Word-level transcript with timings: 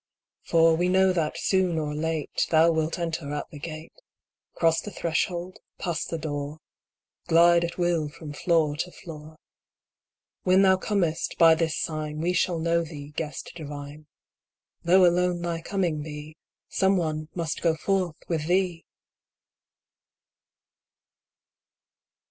For 0.41 0.75
we 0.75 0.89
know 0.89 1.13
that, 1.13 1.37
soon 1.37 1.77
or 1.77 1.93
late, 1.93 2.47
Thou 2.49 2.71
wilt 2.71 2.97
enter 2.97 3.31
at 3.35 3.47
the 3.51 3.59
gate, 3.59 3.93
Cross 4.55 4.81
the 4.81 4.89
threshold, 4.89 5.59
pass 5.77 6.03
the 6.05 6.17
door, 6.17 6.57
Glide 7.27 7.63
at 7.63 7.77
will 7.77 8.09
from 8.09 8.33
floor 8.33 8.75
to 8.77 8.89
floor. 8.91 9.35
When 10.41 10.63
thou 10.63 10.77
comest, 10.77 11.35
by 11.37 11.53
this 11.53 11.77
sign 11.77 12.17
We 12.19 12.33
shall 12.33 12.57
know 12.57 12.81
thee. 12.83 13.11
Guest 13.11 13.51
divine: 13.53 14.07
Though 14.83 15.05
alone 15.05 15.39
thy 15.43 15.61
coming 15.61 16.01
be, 16.01 16.35
Someone 16.67 17.29
must 17.35 17.61
go 17.61 17.75
forth 17.75 18.15
with 18.27 18.47
thee 18.47 18.85